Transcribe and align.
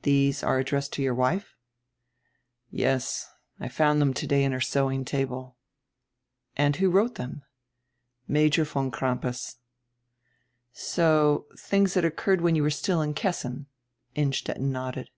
"These 0.00 0.42
are 0.42 0.58
addressed 0.58 0.94
to 0.94 1.02
your 1.02 1.12
wife?" 1.12 1.54
"Yes. 2.70 3.28
I 3.60 3.68
found 3.68 4.00
diem 4.00 4.14
today 4.14 4.42
in 4.42 4.52
her 4.52 4.62
sewing 4.62 5.04
table." 5.04 5.58
"And 6.56 6.76
who 6.76 6.88
wrote 6.88 7.16
diem?" 7.16 7.42
"Major 8.26 8.64
von 8.64 8.90
Crampas." 8.90 9.58
"So, 10.72 11.48
tilings 11.54 11.92
that 11.92 12.06
occurred 12.06 12.40
when 12.40 12.54
you 12.54 12.62
were 12.62 12.70
still 12.70 13.02
in 13.02 13.12
Kes 13.12 13.40
sin?" 13.42 13.66
Innstetten 14.14 14.72
nodded. 14.72 15.10